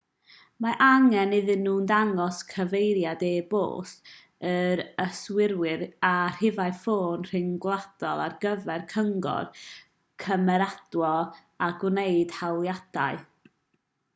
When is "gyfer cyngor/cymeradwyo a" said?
8.47-11.71